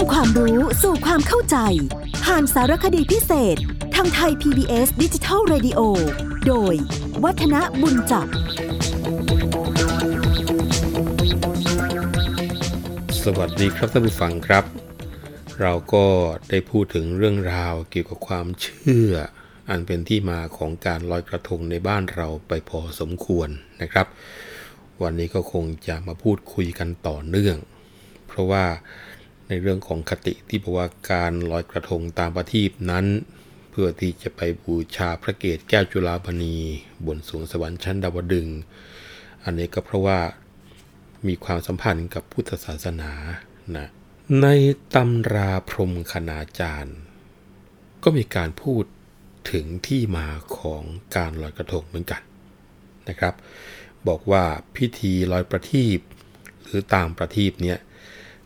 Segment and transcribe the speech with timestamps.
[0.00, 1.56] ำความรู้สู่ความเข้าใจ
[2.24, 3.56] ผ่านสารคดีพิเศษ
[3.94, 5.80] ทางไทย PBS ดิจิทัล Radio
[6.46, 6.74] โดย
[7.24, 8.26] วัฒนบุญจับ
[13.24, 14.64] สวัสดีครับท่านผู้ฟังครับ
[15.60, 16.06] เราก็
[16.50, 19.12] ได้พูดถึงเรื่องราวเกี่ยวกับความเชื่อ
[19.70, 23.48] อันเป็นที่มาของการลอยกระทงในบ้านเราไปพอสมควร
[23.82, 24.06] นะครับ
[25.02, 27.56] วันนี้ก็คงจะมาพูดคุยกันต่อเนื่อง
[28.26, 28.64] เพราะว่า
[29.52, 33.06] ในเรื่องของคติที่บอกว่าการลอยกระทงตามประทีปนั้น
[33.70, 36.56] เพื่อที่จะไปบูชาพระเกศแก้วจุฬาภณี
[37.06, 38.48] บนสวงสวรรค์ชั้นดาวดึง
[39.44, 40.20] อันนี้ก็เพราะว่า
[41.26, 43.12] มีความสัมพันธ์กับพุทธศาสนา
[43.76, 43.86] นะ
[44.42, 44.46] ใน
[44.94, 46.98] ตำราพรมคณาจารย์
[48.02, 48.84] ก็มีการพูด
[49.52, 50.82] ถึงที่มาของ
[51.16, 52.22] การลอยกระทงเหมือนกัน
[53.08, 53.34] นะครับ
[54.08, 54.44] บอกว่า
[54.76, 55.98] พิธีลอยประทีป
[56.62, 57.78] หรือตามประทีปเนี่ย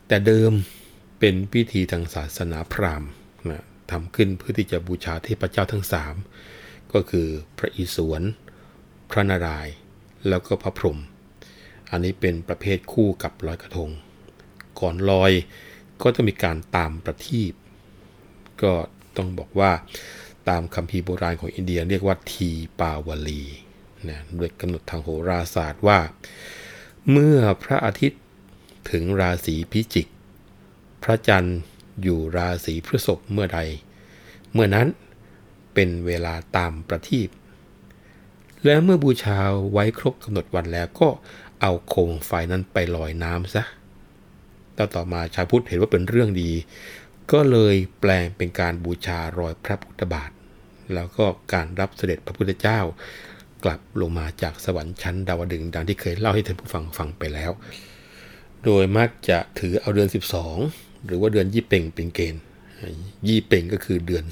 [0.09, 0.53] แต่เดิม
[1.19, 3.11] เป็นพิธีทางศาสนาพราหมณ์
[3.51, 6.15] นะทำขึ้นเพื่อที่จะบูชาเทพเจ้าทั้งสาม
[6.93, 7.27] ก็คือ
[7.59, 8.23] พระอิศวร
[9.11, 9.75] พระนารายณ์
[10.29, 10.99] แล้วก็พระพรหม
[11.91, 13.91] อันนี้เป็นประเภทคู่กับลอยกระทง
[14.81, 15.33] ก่อนลอย
[16.03, 17.53] ก็จะมีการตามประทีป
[18.63, 18.73] ก็
[19.17, 19.73] ต้องบอกว่า
[20.49, 23.43] ตามคัมภีโบราณของอินเดียเรียกว่าทีปาวลี
[24.09, 25.99] นะโดยกำหนดทางโหราศาสตร์ว่า
[27.11, 28.23] เมื่อพระอาทิตย์
[28.91, 30.07] ถึงราศีพิจิก
[31.05, 31.59] พระจันทร์
[32.03, 33.61] อยู่ราศีพฤษภเมื่อใด
[34.53, 34.87] เมื่อนั้น
[35.75, 37.29] เป็นเวลาตามประทีป
[38.65, 39.39] และเมื่อบูชา
[39.73, 41.09] ไว้ครบกำหนดวันแล้วก็
[41.61, 43.63] เอาโคมไฟนั้นไปลอยน้ำซะ
[44.79, 46.51] ต่อต่อมาชาวพุทธเห็นว่าเป็นเรื่องดี
[47.33, 50.31] ก็เลยแปลงเป็นการบูชารอยพระพุทธบาท
[50.95, 52.81] แล้วก็การรับเสด็จพระพุทธเจ้า
[53.65, 57.51] กลับลงมาจากสวรรค์ชั้นดาวดึงส์ดังที่เคยเล่าให้ท่านผู้ฟังฟังไปแล้ว
[58.65, 62.43] โดยมักจะถือเอาเดือน 12 หรือว่าเดือนยี่เป่งเป็นเกณฑ์
[63.29, 64.25] ยี่เป่งก็คือเดือน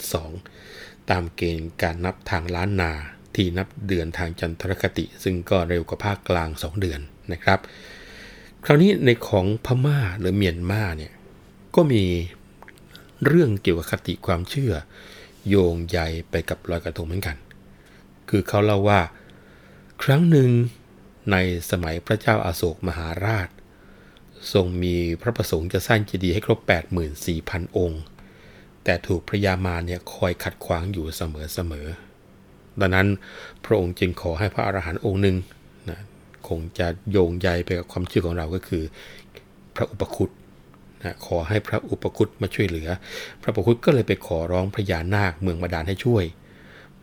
[0.50, 2.92] 2 ตามเกณฑ์การนับทางล้านนา
[3.34, 7.00] ที่นับเดือนทางจันทรคติ ซึ่งก็เร็วกว่าภาคกลาง 2 เดือน
[7.32, 7.58] นะครับ
[8.64, 11.12] คราวนี้ในของพม่าหรือเมียนมาเนี่ย
[11.74, 12.04] ก็มี
[13.26, 14.72] เรื่องเกี่ยวกับคติความเชื่อ
[15.48, 15.98] โยงใย
[16.30, 17.36] ไปกับลอยกระทงเหมือนกัน
[18.28, 19.00] คือเขาเล่าว่า
[20.02, 20.50] ครั้งหนึ่ง
[21.32, 21.36] ใน
[21.70, 23.48] สมัยพระเจ้าอาโศกมหาราช
[24.52, 26.58] ทรงมีพระประสงค์จะสร้างเจดีย์ให้ครบ
[27.18, 28.02] 84,000 องค์
[28.84, 31.22] แต่ถูกพระยามารเนี่ยคอยขัดขวางอยู่เส
[31.70, 33.08] มอๆ ดังนั้น
[33.64, 35.36] พระองค์จึงขอให้พระอรหันต์องค์หนึ่ง
[35.90, 35.98] นะ
[36.48, 38.82] คงจะโยงใยไปกับความเชื่อของเราก็คือ
[39.76, 40.30] พระอุปคุต
[41.02, 42.88] นะขอให้พระอุปคุตมาช่วยเหลือ
[43.42, 46.24] พระอุปคุตก็เลยไปขอร้องพญานาคเมืองบาดาลให้ช่วย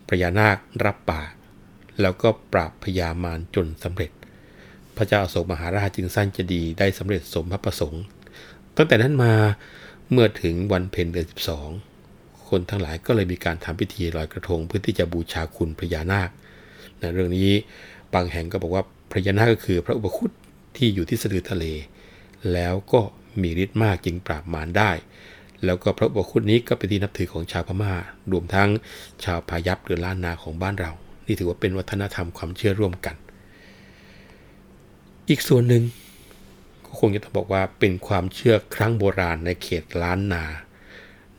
[0.10, 1.32] พญานาครับปาก
[2.02, 4.12] แล้วก็ปราบพญามารจนสำเร็จ
[5.00, 8.04] พระเจ้าอโศกมหาราชจึงสร้างเจดีย์ได้สำเร็จสมพระประสงค์
[8.76, 9.34] ตั้งแต่นั้นมา
[10.12, 11.28] เมื่อถึงวันเพ็ญเดือน
[11.88, 16.30] 12 คนทั้งหลายก็เลยมีการทำพิธีลอยกระทงเพื่อที่จะบูชาคุณพญานาค
[17.02, 17.52] นะเรื่องนี้
[18.14, 18.84] บางแห่งก็บอกว่า
[19.14, 20.32] พญานาคก็คือพระอุปคุต
[20.78, 21.66] ที่อยู่ที่สะดือทะเล
[22.54, 23.02] แล้วก็
[23.42, 24.92] มีฤทธิ์มากจึงปราบมารได้
[25.66, 27.94] แล้วก็พระอุปคุตนี้ก็เป็นที่นับถือของชาวพม่า
[28.32, 28.70] รวมทั้ง
[29.24, 30.92] ชาวพายัพหรือล้านนาของบ้านเรา
[31.26, 33.18] นี่ถือว่าเป็นวัฒนธรรมความเชื่อร่วมกัน
[35.30, 35.84] อีกส่วนหนึ่ง
[36.86, 40.46] ก็คงจะต้องบอกว่าเป็นความเชื่อครั้งโบราณในเขตล้านนา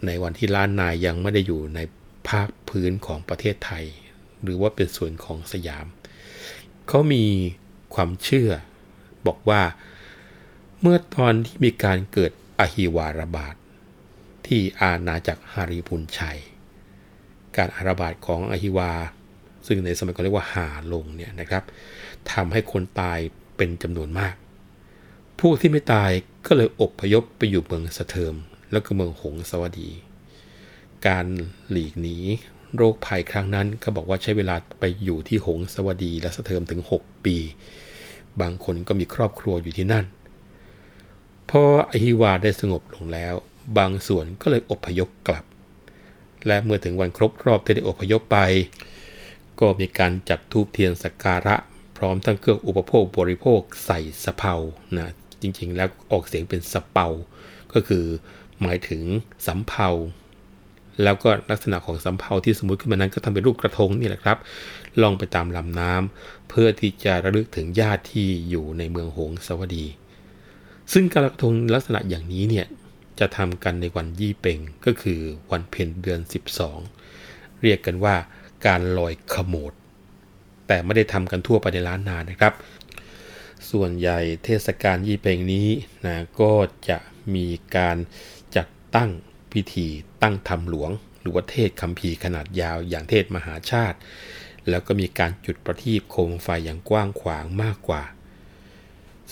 [0.06, 1.80] ในวันที่ล้านนายังไม่ได้อยู่ใน
[2.28, 3.84] ภาคพื้นของประเทศไทย
[4.42, 5.86] หรือว่าเป็นส่วนของสยาม
[6.88, 7.24] เขามี
[7.94, 8.50] ความเชื่อ
[9.26, 9.62] บอกว่า
[10.80, 13.54] เมื่อตอนที่มีการเกิดอหิวาระบาด
[14.46, 16.38] ที่อาณาจักรฮาริพุนชัย
[17.56, 18.92] การอาระบาดของอหิวา
[19.66, 21.64] ซึ่งในสมัยก่อนเรียกว่าหาลงเนี่ยนะครับ
[22.32, 23.20] ทำให้คนตาย
[23.60, 24.34] เป็นจำนวนมาก
[25.38, 26.10] ผู้ที่ไม่ตาย
[26.46, 28.34] ก็เลยอบพยพไปอยู่เมืองสะเทิม
[28.72, 29.90] แล้วก็เมืองหงสวัสดี
[31.06, 31.26] การ
[31.70, 32.16] หลีกหนี
[32.76, 37.36] โรคภัยครั้งนั้นก็บอกว่าใช้เวลาไปอยู่ที่หงสวัสดีและสะเทิมถึง 6 ปี
[38.40, 40.04] บางคนก็มีครอบครัวอยู่ที่นั่น
[41.50, 43.34] พออหิวาได้สงบลงแล้ว
[43.78, 45.44] บางส่วนก็เลยอพยพกลับ
[46.46, 48.38] และเมื่อถึงวันครบรอบที่ได้อพยพไป
[49.60, 51.56] ก็มีการจัดทูบเทียนสักการะ
[52.02, 54.54] ร้อมทั้งเครื่องอุปโภคบริโภคใส่สะเพา
[54.96, 55.12] นะ
[55.42, 57.08] จริงๆ แล้วออกเสียงเป็นสะเปา
[57.72, 58.04] ก็คือ
[58.60, 59.02] หมายถึง
[59.46, 59.88] สำเภา
[61.02, 64.38] แล้วก็ลักษณะของสำเภาที่สมมติขึ้นมานั้นก็ทำเป็นรูปกระทงนี่แหละครับ
[65.02, 69.86] ลองไปตามลำน้ำเพื่อที่จะระลึกถึงญาติที่อยู่ในเมืองหงสวัดี
[70.92, 72.66] ซึ่งการกระทงลักษณะอย่างนี้เนี่ย
[73.20, 75.20] จะทำกันในวันยี่เป่งก็คือ
[75.50, 76.20] วันเพ็ญเดือน
[76.90, 78.16] 12 เรียกกันว่า
[78.66, 79.72] การลอยขโมด
[80.72, 82.54] แต่ไม่ได้ทำกันทั่วไปในล้านนานะครับ
[83.70, 85.68] ส่วนใหญ่เทศกาลยี่เปงนี้
[86.06, 86.52] นะก็
[86.88, 86.98] จะ
[87.34, 87.46] มี
[87.76, 87.96] การ
[88.56, 89.10] จัดตั้ง
[89.52, 89.86] พิธี
[90.22, 90.90] ตั้งธรรมหลวง
[91.20, 93.98] หรือว่าเทศคำพีขนาดยาวอย่างเทศมหาชาติ
[94.68, 98.02] แล้วก็มีการจุดประทีปโคมไฟอย่างกว้างขวางมากกว่า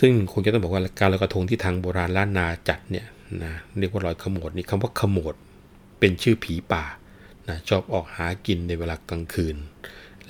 [0.00, 3.06] ซึ่งคงจะต้องบอกว่าการลอยกระทงที่ทางโบราณล้านนาจัดเนี่ย
[3.44, 5.34] นะเรียกว่าลอยขโมดนี่คำว่าขโมด
[5.98, 6.84] เป็นชื่อผีป่า
[7.48, 9.56] นะชอบออกหากินในเวลากลางคืน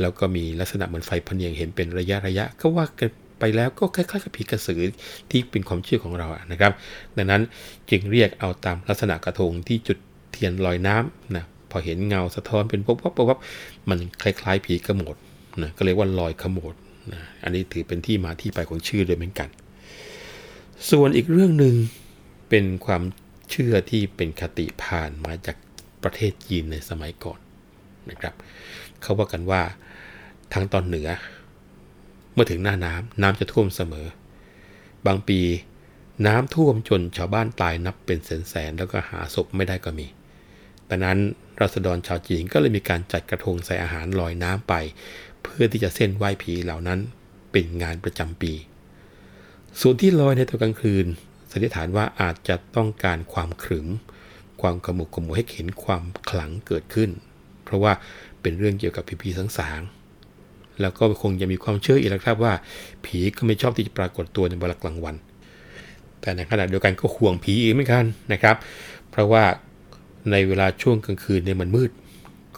[0.01, 3.11] แล้วก็มีลักษณะเหมือนไฟพเนียงเห็นเป็นระยะระยะก็ว่ากัน
[3.41, 4.83] ไปแล้วก็คล้ายๆกับผีกระสือ
[5.31, 6.73] ที่เป็นความเชื่อของเราอะนะครับ
[7.17, 7.43] ดังนั้น
[7.91, 9.99] จึงเรียกเอาตามลักษณะกระทงที่จุด
[10.33, 13.39] เทียนลอยน้ำนะพอเห็นเงาสะท้อนเป็นป๊บป๊บป๊บ
[13.89, 15.17] มันคล้าย ๆ ผีกระโมด
[15.63, 16.75] นะก็เรียกว่าลอยขโมด
[17.13, 19.49] นะอันนี้ถือเป็นที่มาที่ไปของชื่อด้วยเหมือนกัน
[20.91, 21.75] ส่วนอีกเรื่องหนึ่ง
[22.49, 23.03] เป็นความ
[23.51, 25.57] เชื่อที่เป็นคติผ่านมาจาก
[26.03, 27.39] ประเทศจีนในสมัยก่อน
[28.11, 28.35] นะครับ
[29.03, 29.63] เขาว่ากันว่า
[30.53, 31.09] ทางตอนเหนือ
[32.33, 34.07] เมื่อถึงหน้าน้ำน้ำจะท่วมเสมอ
[35.07, 35.41] บางปี
[36.27, 40.07] น้ำท่วมจนชาวบ้านตายนับเป็นแสนๆแล้วก็หาศพไม่ได้ก็มี
[40.89, 41.19] ดังนั้น
[41.61, 44.75] รัษฎรชาวจีนก็เลยมีการจัดกระทงใส่อาหารลอยน้ำไป
[45.43, 47.01] เพื่อที่จะเส้นไหว้ผีเหล่านั้น
[47.53, 48.53] เป็นงานประจำปี
[49.81, 51.07] ส่วนที่ลอยในตอนกลางคืน
[51.51, 53.89] สันนิษฐานว่าอาจจะต้องการความขรึม
[54.61, 57.11] ความกระมุกกระมัวให้เห็นความขลังเกิดขึ้น
[57.65, 57.93] เพราะว่า
[58.41, 59.81] เป็นเรื่องเกี่ยวกับผีผีสังสาง
[60.81, 62.55] แล้วก็คงจะมีความเชื่ออีกแล้วครับว่า
[63.05, 65.17] ผีก็ไม่ชอบที่จะปรากฏตัวในเวลากลางวัน
[66.21, 68.57] แต่ในขณะเดียวกันก็ห่วงผีอีกเหมือนกันนะครับ
[69.11, 69.45] เพราะว่า
[70.31, 71.91] ในเวลาช่วงกลางคืนเนี่ยมันมืด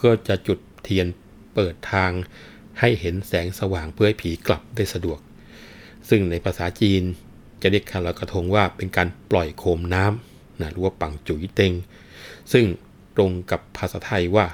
[0.01, 1.07] ก็จะจุดเทียน
[1.53, 2.11] เปิดทาง
[2.79, 5.19] ให้เห็นแสงสว่างเพื่อให้ผีกลับได้สะดวก
[6.09, 7.03] ซึ่งในภาษาจีน
[7.61, 11.73] จะเรียกการลอยกระทงว่าเป็นการปล่อยโคมน้ำนะหรือว่าปังจุยเต็ง
[12.51, 12.65] ซึ่ง
[13.15, 14.45] ตรงกับภาษาไทยว่า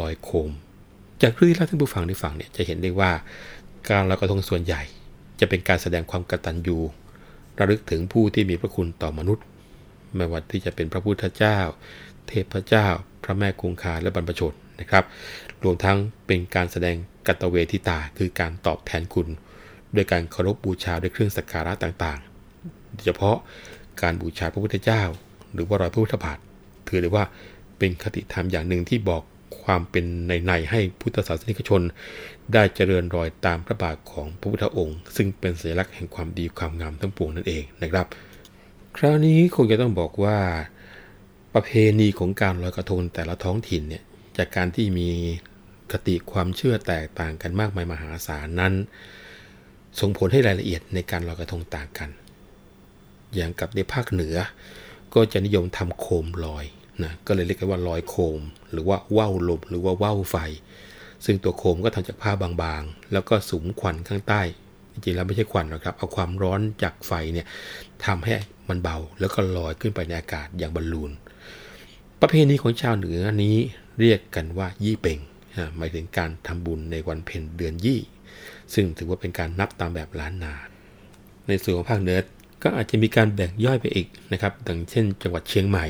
[0.00, 0.50] ลอยโคม
[1.22, 3.10] จากเรื่องที่เล่าท่านผู้ฟังได้ฟังเนี่ยจะเห็นได้ว่า
[3.90, 4.82] การลอยกระทงส่วนใหญ่
[5.40, 6.78] จะเป็นการแสดงความกตัญญู
[7.58, 9.44] ระลึกถึงผู้ที่มีพระคุณต่อมนุษย์
[10.16, 11.58] ไม่ว่าที่จะเป็นพระพุทธเจ้า
[12.26, 12.86] เทพเจ้า
[13.24, 15.04] พระแม่คงคาและบรรพชนนะครับ
[15.64, 16.96] รวมทั้งเป็นการแสดง
[17.26, 19.28] กัตเวทิตา คือการตอบแทนคุณ
[19.92, 23.36] โดยการเคารพบูชาด้วยเครื่องสักการะต่างๆ โดยเฉพาะ
[24.02, 25.02] การบูชาพระพุทธเจ้า
[25.54, 26.38] หรือว่ารอยพระพุทธบาท
[26.88, 27.24] ถือได้ว่า
[27.78, 29.22] เป็นคติธรรมอย่างหนึ่งที่บอก
[29.62, 31.82] ความเป็นในในให้พุทธศาสนิกชน
[32.52, 38.06] ได้เจริญรอยตามพระบาทของพระพุทธองค์ ซึ่งเป็นสัญลักษณ์แห่งความดีความงามทั้งปวงนั่นเองนะครับ
[38.96, 40.38] คราวนี้คงจะต้องบอกว่า
[41.54, 41.70] ประเพ
[42.00, 44.02] ณีของการลอยกระทงแต่ละท้องถิ่นเนี่ย
[44.36, 45.08] จากการที่มี
[45.92, 48.74] คติความเชื่อแตกต่างกันมากมายมหาศาลนั้น
[50.00, 52.10] ส่งผลให้รายละเอียดในการลอยกระทงต่างกัน
[53.34, 54.36] อย่างกับในภาคเหนือ
[55.14, 56.64] ก็จะนิยมทำโคมลอย
[57.02, 58.40] นะก็เลยเรียกกันว่าลอยโคม
[58.72, 60.36] หรือว่าว่าวลมหรือว่าว่าวไฟ
[61.24, 64.42] ซึ่งตัวโคมก็ทำจากผ้าบางๆ แล้วก็สุมควันข้างใต้
[64.92, 67.46] จริงๆแล้วไม่ใช่ควันหรอกครับ เอาความร้อนจากไฟเนี่ย
[68.06, 68.32] ทำให้
[68.68, 71.10] มันเบาแล้วก็ลอยขึ้นไปในอากาศอย่างบอลลูน
[72.20, 73.56] ประเพณีของชาวเหนือนี้
[74.00, 75.20] เรียกกันว่ายี่เป่ง
[75.76, 78.00] หมายถึงการทำบุญในวันเพ็ญเดือนยี่
[78.74, 80.54] ซึ่งถือว่าเป็นการนับตามแบบล้านนา
[81.48, 82.18] ในส่วนของภาคเหนือ
[82.62, 85.86] ก็อาจจะมีการแบ่งย่อยไปอีกนะครับดังเช่น จังหวัดเชียงใหม่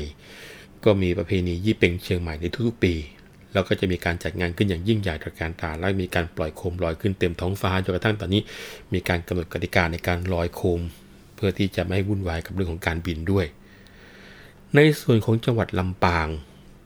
[0.85, 2.93] ก็มีประเพณียี่เป่งเชียงใหม่ในทุกๆปี
[3.53, 8.41] แล้วก็จะมีการจัดงานขึ้นอย่างยิ่งใหญ่ตระการตา และมีการปล่อยโคมลอยขึ้นเต็มท้องฟ้าจนกระทั่งตอนนี้
[8.93, 10.81] มีการกำหนดกติกาในการลอยโคม
[11.35, 13.45] เพื่อที่จะไม่ให้วุ่นวายกับเรื่องของการบินด้วย
[14.75, 16.27] ในส่วนของจังหวัดลำปาง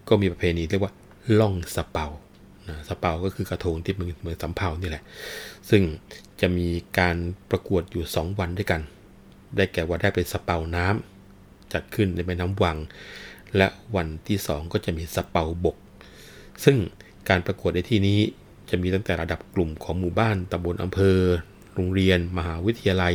[0.07, 0.93] ก็มีประเพณีเรียกว่า
[1.39, 2.07] ล่องสเปา
[2.67, 5.03] นะสเปาก็คือกระทงที่เหมือนสำเภานี่แหละ
[5.69, 5.81] ซึ่ง
[6.41, 6.67] จะมี
[6.99, 7.15] การ
[7.49, 8.81] ประกวดอยู่ 2 วันด้วยกัน
[9.55, 12.77] ได้แก่วันแรกเป็นสเปาน้ำจัดขึ้นในแม่น้ำวัง
[13.57, 15.77] และวันที่ 2 ก็จะมีสเปาบก
[16.63, 16.77] ซึ่ง
[17.29, 18.19] การประกวดในที่นี้
[18.69, 21.17] จะมีตั้งแต่ระดับกลุ่มของหมู่บ้านตำบลอำเภอ
[21.75, 23.13] โรงเรียน มหาวิทยาลัย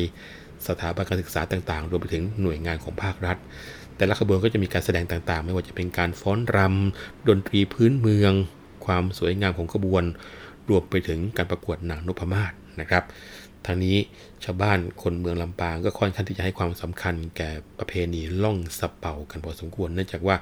[0.68, 3.36] สถาบันการศึกษาต่างๆ รวมไปถึงหน่วยงานของภาครัฐ
[3.96, 8.32] แต่ละขบวนก็จะมีการแสดงต่างๆ ไม่ว่าจะเป็นการฟ้อนรำ ดนตรีพื้นเมือง
[8.86, 10.04] ความสวยงามของขบวน
[10.68, 13.04] รวมไปถึงการประกวดหนังนพมาศนะครับ
[13.66, 13.96] ทางนี้
[14.44, 20.36] ชาวบ้านคนเมืองลำปางก็ค่อนข้างที่จะให้ความสำคัญแก่ประเพณีล่องสะเป่ากันพอสมควร เนื่องจากว่า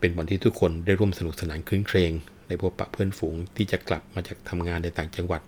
[0.00, 2.12] เป็นวันที่ทุกคนได้ร่วมสนุกสนานคลื้นเครง
[2.48, 5.42] ในพบปะเพื่อนฝูงที่จะกลับมาจากทำงานในต่างจังหวัด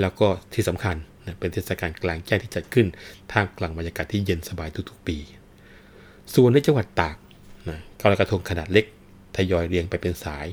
[0.00, 0.96] แล้วก็ที่สำคัญ
[1.38, 2.86] เป็นเทศกาลกลางแจ้งที่จัดขึ้น
[3.32, 5.16] ท่ามกลางบรรยากาศที่เย็นสบายทุกๆปี
[6.34, 7.16] ส่วนในจังหวัดตาก
[7.68, 8.84] นะการลอยกระทงขนาดเล็ก
[9.36, 10.46] ทยอยเรียงไปเป็นสาย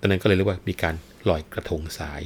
[0.00, 0.94] ตอนนั้นก็เลยเรียกว่ามีการ
[1.28, 2.20] ลอยกระทงสาย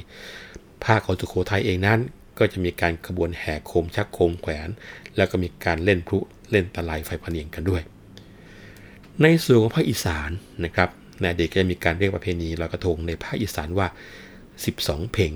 [0.85, 1.99] ภาคของสุโขทัยเองนั้น
[2.39, 4.69] ก็จะมีการขบวนแห่โคมชักโคมแขวน
[5.15, 6.17] แล้วก็มีการเล่นพลุ
[6.51, 7.81] เล่นตะไลไฟพเนียงกันด้วย
[9.21, 10.29] ในส่วนของภาคอีสาน
[10.65, 10.89] นะครับ
[11.21, 13.87] ในเด็กก็จะมีการเรียกประเพณีลอยกระทงในภาคอีสานว่า
[14.49, 15.31] 12 เพ่ง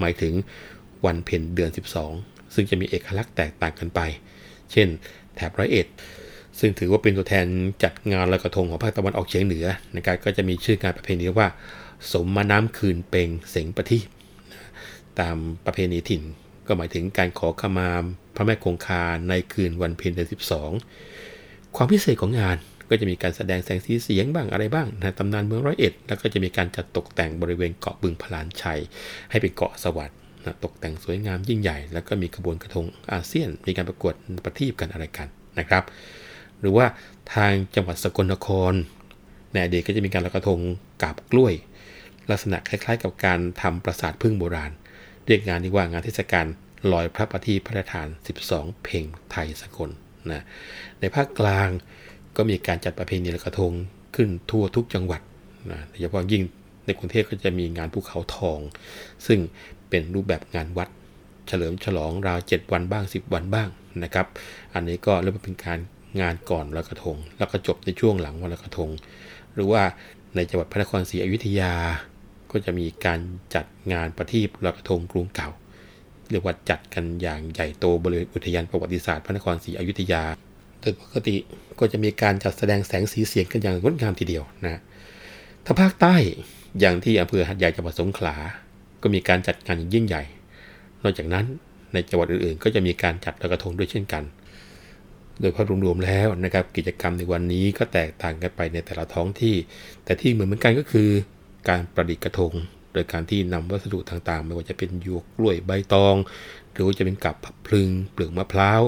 [0.00, 0.32] หมายถึง
[1.06, 1.70] วันเพ็ญเดือน
[2.12, 4.00] 12 ซึ่งจะมีเอกลักษณ์แตกต่างกันไป
[4.72, 4.88] เช่น
[5.34, 5.86] แถบร้อยเอ็ด
[6.58, 7.46] ซึ่งถือว่าเป็นตัวแทน
[7.82, 9.66] จัดงานลอยกระทงของภาคตะวันออกเฉียงเหนือ
[9.96, 11.48] นะครับก็จะมีชื่องานประเพณีว่า
[12.12, 14.06] สมมาน้ำคืนเปงเสงประทีป
[15.20, 16.22] ตามประเพณีถิ่น
[16.66, 17.88] ก็หมายถึงการขอขมา
[18.36, 20.70] พระแม่คงคาในคืนวันเพ็ญเดือนสิบสอง
[21.76, 22.56] ความพิเศษของงาน
[22.90, 28.80] ก็จะมีการแสดงแสงสีเสียงบ้างอะไรบ้างนะตำนานเมืองร้อยเอ็ด แล้วก็จะมีการจัดตกแต่งบริเวณเกาะบึงพลานชัย
[29.30, 35.84] ให้เป็นเกาะสวัสดิ์นะตกแต่งสวยงามยิ่งใหญ่ แล้วก็มีขบวนกระทงอาเซียน มีการประกวดประทีปกันอะไรกันนะครับ
[36.60, 36.86] หรือว่า
[37.34, 38.72] ทางจังหวัดสกลนคร
[39.52, 40.60] ในอดีตก็จะมีการลอยกระทง
[41.02, 41.54] กาบกล้วย
[42.30, 44.72] ลักษณะคล้ายๆ กับการทำปราสาทพึ่งโบราณ
[45.26, 46.46] เรียกงานนี้ว่างานเทศกาล
[46.92, 48.08] ลอยพระประทีปพระราชทาน
[48.46, 49.90] 12 เพลงไทยสกล
[50.32, 50.42] นะ
[51.00, 51.68] ในภาคกลาง
[52.36, 53.72] ก็มีการจัดประเพณีลอยกระทง
[54.14, 55.20] ขึ้นทั่วทุกจังหวัด
[55.70, 56.42] นะโดยเฉพาะยิ่ง
[56.86, 58.58] ในกรุงเทพก็จะมีงานภูเขาทอง
[59.26, 59.38] ซึ่ง
[59.88, 60.88] เป็นรูปแบบงานวัด
[61.48, 63.68] เฉลิมฉลองราว 7 วันบ้าง 10 วันบ้าง
[64.02, 64.26] นะครับ
[64.74, 65.78] อันนี้ก็เรียกว่าเป็นการ
[66.20, 68.90] งานก่อนลอยกระทง แล้วก็จบในช่วงหลังวันลอยกระทง
[69.54, 69.82] หรือว่า
[70.36, 71.74] ในจังหวัดพระนครศรีอยุธยา
[72.50, 73.20] ก็จะมีการ
[73.54, 75.48] จัดงานประทีปลอยกระทงกรุงเก่า
[76.30, 80.22] เรียกว่าจัดกันอย่างใหญ่โตบริเวณอุทยานประวัติศาสตร์พระนครศรีอยุธยา
[80.80, 81.36] โดยปกติ
[81.78, 84.80] ก็จะมีการจัดแสดงแสงสีเสียงกันอย่างงดงามทีเดียวนะ
[85.64, 86.14] ถ้าภาคใต้
[86.80, 88.36] อย่างที่อำเภอหัดใหญ่จังหวัดสงขลา
[89.02, 90.22] ก็มีการจัดงานอย่างยิ่งใหญ่
[91.02, 91.44] นอกจากนั้น
[91.92, 94.24] ในจังหวัดอื่นๆ ก็จะมีการจัดลอยกระทงด้วยเช่นกัน
[95.40, 99.54] โดยภาพรวมๆแล้วนะครับกิจกรรมในวันนี้ก็แตกต่างกันไปในแต่ละท้องที่
[100.04, 101.08] แต่ที่เหมือนเหมือนกันก็คือ
[101.68, 102.52] การประดิษฐ์กระทง
[102.92, 106.16] โดยการที่นำวัสดุต่างๆ ไม่ว่าจะเป็นหยวกกล้วยใบตอง
[106.72, 108.82] หรือว่าจะเป็นกับผับพลึงเปลือกมะพร้าว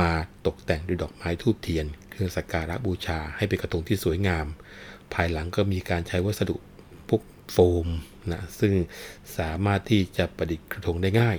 [0.00, 0.10] มา
[0.46, 4.46] ตกแต่งด้วยดอกไม้ทูบเทียน เครื่องสักการะบูชาให้เป็นกระทงที่สวยงาม
[5.14, 6.56] ภายหลังก็มีการใช้วัสดุ
[7.08, 7.22] พวก
[7.52, 7.86] โฟม
[8.30, 8.72] นะซึ่ง
[9.38, 11.36] สามารถที่จะประดิษฐ์กระทงได้ง่าย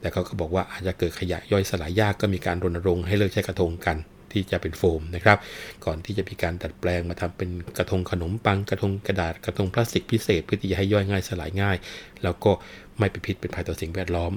[0.00, 3.96] แต่เขาก็บอกว่าอาจจะเกิดขยะย่อยสลายยากก็มีการรณรงค์ให้เลิกใช้กระทงกัน
[4.32, 5.38] ที่จะเป็นโฟมนะครับ
[5.84, 11.76] ก่อนที่จะมีการดัดแปลงมาทำเป็นกระทงขนมปังกระทงกระดาษกระทงพลาสติกพิเศษเพื่อที่จะให้ย่อยง่ายสลายง่าย
[12.22, 12.50] แล้วก็
[12.98, 14.32] ไม่เป็นพิษเป็นภัยต่อสิ่งแวดล้อม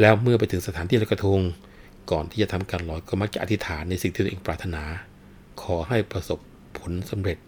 [0.00, 1.40] แล้วเมื่อไปถึงสถานที่ลอยกระทง
[2.12, 4.82] ก่อนที่จะทำการลอยก็มักจะอธิษฐานในสิ่งที่ตัวเองปรารถนา
[5.62, 6.38] ขอให้ประสบ
[6.78, 7.38] ผลสำเร็จ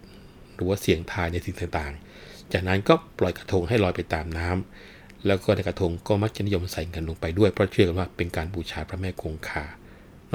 [0.55, 9.65] หรือว่าเสี่ยงทายในสิ่งต่างๆ จากนั้นก็ปล่อยกระทงให้ลอยไปตามน้ำแล้วก็ในกระทงก็มักจะนิยมใส่เงินลงไปด้วยเพราะเชื่อกันว่าเป็นการบูชาพระแม่คงคา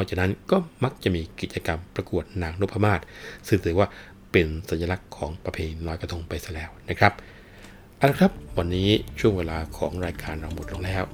[0.01, 3.01] นอกจากนั้นก็มักจะมีกิจกรรมประกวดนางนพมาศ
[3.49, 3.89] ซึ่งถือว่า
[4.33, 7.13] เป็นสัญลักษณ์ของประเพณีลอยกระทงไปซะแล้วนะครับ
[7.97, 8.89] เอาละครับวันนี้
[9.21, 11.05] ช่วงเวลาของรายการเราหมดลงแล้ว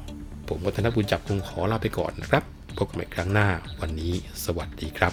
[0.49, 2.43] ผมวัฒนบุญจับคงขอลาไปก่อนนะครับ
[2.79, 3.49] พบกันใหม่ครั้งหน้า
[3.81, 4.13] วันนี้
[4.45, 5.13] สวัสดีครับ